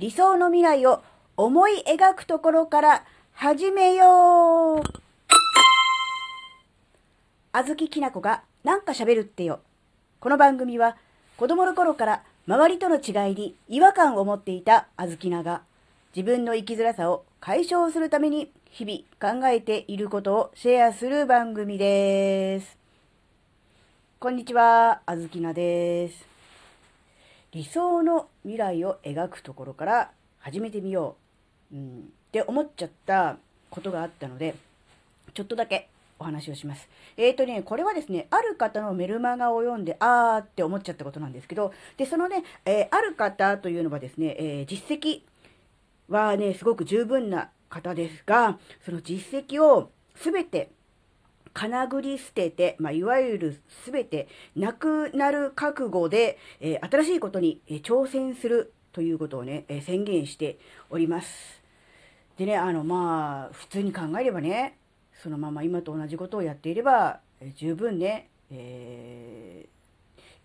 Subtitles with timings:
[0.00, 1.02] 理想の未来を
[1.36, 3.04] 思い描くところから
[3.34, 4.82] 始めよう
[7.52, 9.60] あずききなこがなんか喋るってよ。
[10.20, 10.96] この番組は
[11.36, 15.60] 子供の頃から周りとの違いに違和感を持っていたあずきなが
[16.16, 22.78] 自分の生きづらさを解消するために日々考えていることをシェアする番組です。
[24.18, 26.29] こんにちは、あずきなです。
[27.52, 31.16] 理想の未来を描くところから始めてみよ
[31.72, 33.36] う、うん、って思っちゃった
[33.70, 34.54] ことがあったので、
[35.34, 36.88] ちょっとだけお話をします。
[37.16, 45.22] えーとね、これはですね、ある方のメルマガを読んで、あーって思っちゃったことなんですけど、で、そのね、えー、ある方というのはですね、えー、実績
[46.08, 50.70] はね、すごく十分な方ですが、その実績をすべて
[51.52, 60.58] 金繰り捨てて、まあ、いわゆるすべてなくなる覚悟で、えー、新しいことに、えー、挑戦するということをね、えー、宣言して
[60.90, 61.62] おります。
[62.38, 64.78] でね、あの、まあ、普通に考えればね、
[65.22, 69.66] そのまま今と同じことをやっていれば、え十分ね、え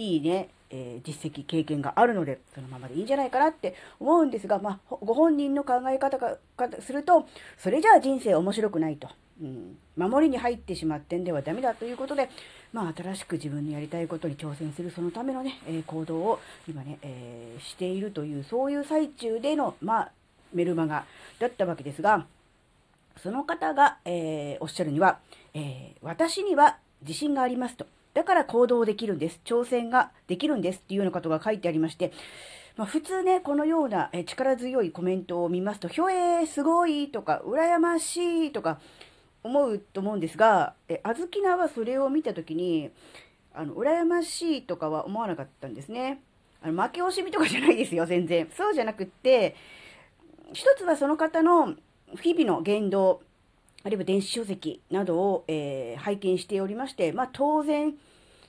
[0.00, 6.38] いいね、え実績、経験があるので、そのままでいいんじゃないかなって思うんですが、まあ、ご本人の考え方か
[6.80, 7.26] すると、
[7.58, 9.08] それじゃあ人生面白くないと。
[9.42, 12.28] うん、守りに入ってしまってんではダメだということで、
[12.72, 20.12] まあ、新しく自分のやりたいことに挑戦するそのためのね、えー、行動を今ね、えー、しているという、そういう最中での、まあ、
[20.52, 21.04] メルマガ
[21.38, 22.26] だったわけですが、
[23.16, 25.18] その方が、えー、おっしゃるには、
[25.52, 27.86] え私には自信がありますと。
[28.14, 29.40] だから行動できるんです。
[29.44, 32.12] 挑戦ができるんですっていうようなことが書いてありまして、
[32.76, 38.80] まあ、普通ね、このような力強いコメントを見ますと、ひょえー、すごいとか、羨ましいとか、
[39.42, 42.90] 思うと思うんですが、え、あずきなはそれを見たときに、
[43.54, 46.20] あの、羨ましいとかは思わなかったんですね。
[46.62, 48.50] あの、負け惜しみとかじゃないですよ、全然。
[48.54, 49.56] そうじゃなくって、
[50.52, 51.74] 一つはその方の
[52.20, 53.22] 日々の言動、
[53.82, 57.94] あるいは電子書籍などを、えー、拝見しておりまして、まあ当然、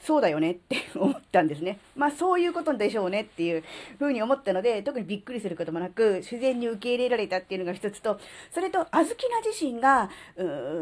[0.00, 1.78] そうだよねって思ったんですね。
[1.96, 3.64] まあそういうことでしょうねっていう
[3.98, 8.18] ふうに思ったので、特にびっくりすることもなく、自然に受け入れられたっていうのが一つと、
[8.50, 10.10] それと、あずきな自身が、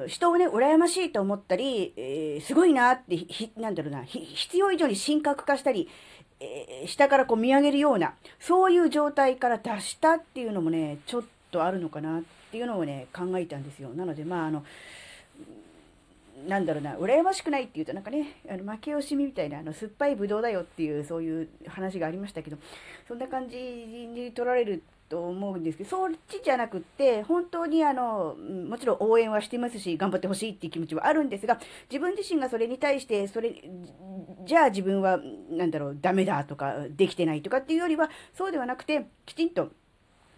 [0.09, 5.89] 人をね、羨ましいと思ったり、えー、すごいなって、ひ、なんだろうな、必要以上に神格化したり、
[6.41, 11.22] えー、下からこう見上げるような、そういう状態から脱したっていうのもね、ちょっ
[11.53, 13.89] とあるのかなってっていうのをね、考えたんですよ。
[13.95, 14.63] なので、まあ、あの、
[16.47, 22.59] なんだろうな、羨ましくないっていうとなんかね、あの負け惜しみみたいな、あの、酸っぱいブドウだよっていう、そういう話がありましたけど、
[23.09, 28.37] そんな感じに取られると思うんですけど、そっちじゃなくって、本当にあの、
[28.69, 31.59] もちろん応援はしてますし、頑張ってほしいっていう気持ちはあるんですが、
[31.91, 33.55] 自分自身がそれに対して、それ、
[34.45, 35.21] じゃあ自分は、
[35.51, 39.71] なんだろう、ダメだとか、できてないとかっていうよりは、そうではなくて、きちんと、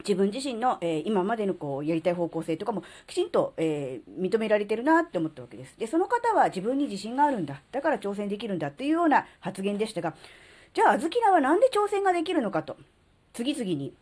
[0.06, 5.78] 自分自身の、えー、今までのこうやりたい方向性とかもきちんと、えー、認められてるなって思ったわけです。
[5.78, 7.62] で、その方は自分に自信があるんだ。
[7.72, 10.15] だから挑戦できるんだっていうような発言でしたが、
[10.75, 12.76] じゃあ、あずきなはなんで挑戦ができるのかと。
[13.32, 13.94] 次々に。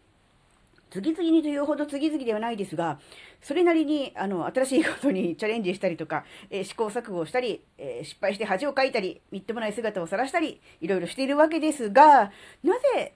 [0.91, 2.99] 次々にというほど次々ではないですが、
[3.41, 12.31] それなりに、あの、新しいことにチャレンジしたりとか、えー、試行錯誤したり、えー、失敗して恥をかいたり、みっともない姿を晒したり、いろいろしているわけですが、
[12.63, 13.15] なぜ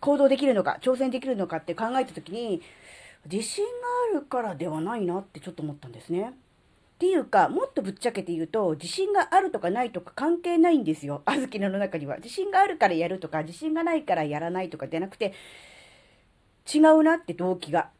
[0.00, 2.62] 行動できるのか、挑戦できるのかって考えた時に、
[3.30, 3.70] 自信が
[4.12, 6.32] あるからではないなってちょっと思ったんですね。
[6.96, 11.22] っていうか、もっとぶっちゃけて言うと、自信があるとかないとか関係ないんですよ。
[11.26, 12.16] あずきの中には。
[12.16, 15.34] 自信があるからやるとか、自信がないからやらないとかじゃなくて、
[16.72, 17.90] 違うなって動機が。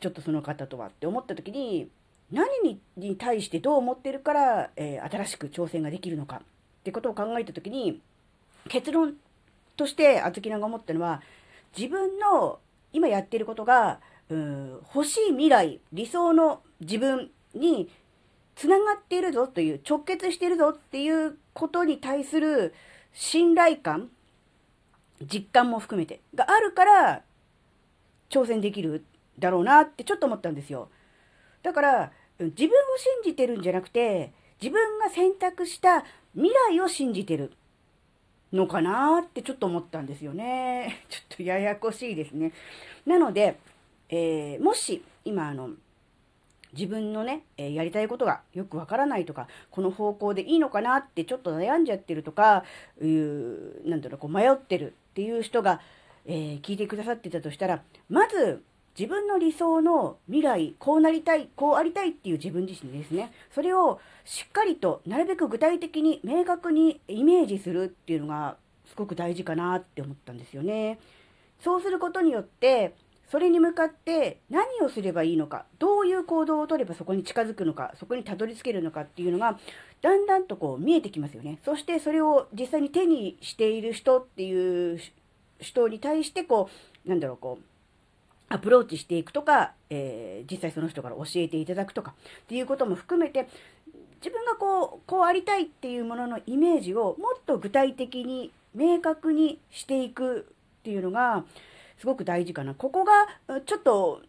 [0.00, 1.88] ちょっとその方とはって思った時に、
[2.30, 6.40] 何に対してどう思ってるから、えー、新しく挑戦ができるのかっ
[6.84, 8.00] てことを考えた時に、
[8.68, 9.14] 結論
[9.76, 11.22] として、あずきなが思ったのは、
[11.76, 12.60] 自分の
[12.92, 17.90] 今やってることが、うん、欲しい未来、理想の自分に
[18.54, 22.74] つながっているぞという、直結してるぞっていうことに対する
[23.12, 24.10] 信頼感、
[25.20, 27.22] 実感も含めて、があるから、
[28.30, 29.04] 挑戦できる
[29.38, 30.88] だろうなってちょっと思ったんですよ。
[31.62, 36.04] だから、自分を信じてるんじゃなくて、自分が選択した
[36.34, 37.52] 未来を信じてる。
[38.54, 41.02] のかなってちょっと思ったんですよね。
[41.10, 42.52] ちょっとややこしいですね。
[43.04, 43.56] なので、
[44.08, 45.70] えー、もし今あの、
[46.72, 52.64] 自分のね、えー、やりたいことがよくわからないとか、この方向でいいのかなってちょっと悩んじゃってるとか、
[53.00, 55.80] いう、なんだろう、こう迷ってるっていう人が、
[56.26, 58.62] えー、聞いてくださってたとしたら、まず、
[58.98, 63.32] 自分の理想の未来、こうなりたい、こうありたいっていう自分自身ですね。
[63.52, 68.56] それをしっかりと、なるべく具体的に、明確にイメージするっていうのが、
[68.86, 71.00] すごく大事かなって思ったんですよね。
[71.60, 72.94] そうすることによって、
[73.30, 79.58] それに向かって何をすればいいのか、どういう行動をとればそこに近づくのか、そこにたどり着けるのかっていうのが、
[80.02, 81.58] だんだんとこう見えてきますよね。
[81.64, 85.00] そしてそれを実際に手にしている人っていう
[85.58, 86.68] 人に対してこ
[87.06, 87.73] う、なんだろう、こう、
[88.54, 93.48] アプローチしていくとか、えー、実際その人から教えていただくとかっていうことも含めて、
[94.22, 100.46] 自分がこう、こうありたいっていうもののイメージをもっと具体的に明確にしていく
[100.80, 101.44] っていうのが、
[101.98, 102.74] すごく大事かな。
[102.74, 104.22] ここが、ちょっと、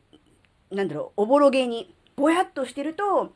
[0.72, 3.32] なんだろう、おぼろげに、ぼやっとしてると、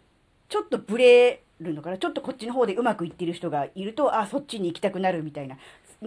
[0.50, 2.00] ちょっとブレるのかな。
[2.00, 5.58] ちょっとこっちの方でうまくいってる人がいると、あ、そっちに行きたくなるみたいな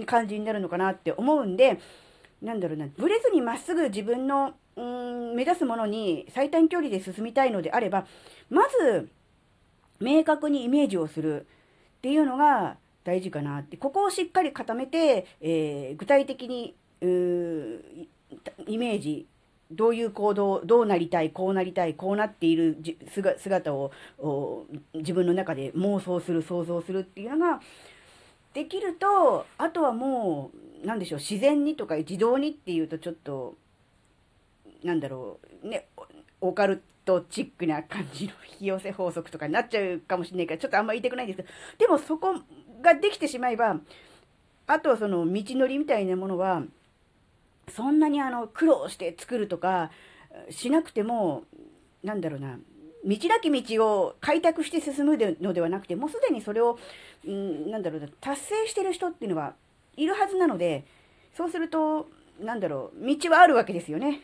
[0.06, 1.78] 感じになるのかなって思うんで、
[2.42, 8.06] なんだろうな、ブレずにまっすぐ自分の、うん、目指すものに最短距離で進みたいのであれば、
[8.50, 9.08] まず、
[10.00, 11.44] 明確にイメージをするっ
[12.02, 16.74] ていうのが大事かなって、ここをしっかり固めて、えー、具体的に、
[18.66, 19.26] イメージ、
[19.70, 22.76] どういう行動、どうなりたい、こうなりたい、こうなっている
[23.38, 23.92] 姿を
[24.94, 27.60] 自分の中で妄想する、想像するっていうのが
[28.52, 33.54] できると、あとはもう、なんでしょう、自然にとか自動にっていうとちょっと、
[34.82, 35.86] なんだろう、ね、
[36.40, 41.48] オカルトチックな感じの引き寄せ法則とかになっちゃうかもしれないから、ちょっとあんま言いたくないんですけど、
[41.78, 42.34] でもそこ
[42.80, 43.78] ができてしまえば、
[44.66, 46.62] あとはその道のりみたいなものは、
[47.68, 49.90] そんなにあの苦労して作るとか
[50.50, 51.44] しなくても、
[52.02, 52.58] なんだろうな、
[53.04, 56.78] 道なき道を開拓して進むのではなくて、もうすでにそれを、
[57.26, 59.54] うん、なんだろうな、達成してる人っていうのは
[59.96, 60.84] いるはずなので、
[61.36, 62.08] そうすると、
[62.40, 64.20] なんだろう、道はあるわけですよね。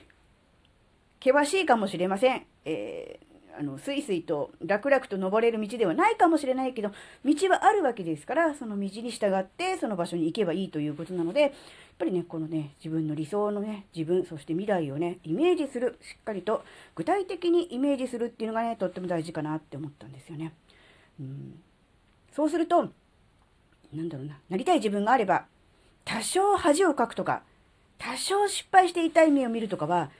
[1.22, 2.46] 険しいかもしれません。
[2.64, 3.20] え
[3.58, 6.92] あの、スイスイと楽々と登れる道ではないかもしれないけど、
[7.24, 11.50] 道はあるわけですから、その道に従ってその場所に行けばいいということなので、やっ
[11.98, 16.62] ぱりね、このね、自分の理想のね、自分、そして未来をね、イメージする、しっかりと
[16.94, 20.52] 具体的にイメージするっていうのがね、とっても大事かなって思ったんですよね。
[21.18, 21.60] うん、
[22.30, 22.82] そうすると、
[23.92, 25.46] なんだろうな、なりたい自分があれば、
[26.08, 27.42] 多少恥をかくとか、
[27.98, 30.10] 多少失敗して痛い目を見るとかは、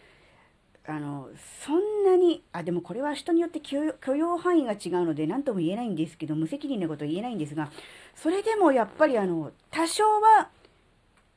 [0.87, 1.31] あの、
[1.65, 7.71] そんなに、あ、でもこれは人によって許容範囲が違うので何とも言えないんですけど、無責任なことは言えないんですが、
[8.15, 10.51] それでもやっぱりあの、多少は、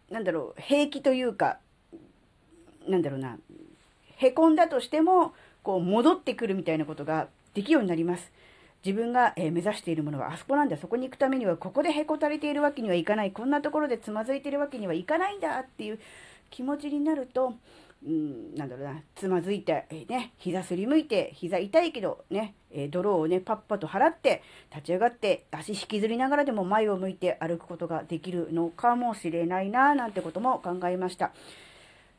[0.09, 1.59] なんだろう、平気というか、
[2.89, 3.37] なんだろうな、
[4.17, 5.33] へこんだとしても、
[5.63, 8.33] こう戻ってくるみたいなことができるようになります。
[8.83, 10.77] 自分が、え目指しているものはあそこなんだ。
[10.77, 13.31] そこに行くためにはここでへこたれているわけにはいかない。
[13.31, 15.99] こんなところでつまずいているわけにはいかないんだっていう
[16.49, 17.53] 気持ちになると、
[18.03, 24.41] うん、なんだろうな、つまずいて、えー、ね、膝すりむいて、膝痛いけど、ね、えー、泥をね、パッパと払って、
[24.71, 31.31] 立ち上がって、足引きずりながらでも前を向いて歩くことができるのかもしれないな、なんてことも考えました。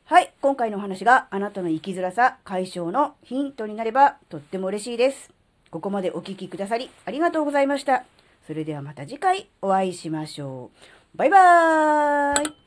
[0.05, 5.32] はい、今回のお話があなたの生きづらさ解消のヒントになればとっても嬉しいです。
[5.73, 8.03] ここまでお聴きくださりありがとうございました。
[8.45, 10.69] それではまた次回お会いしましょ
[11.15, 11.17] う。
[11.17, 12.62] バイバーイ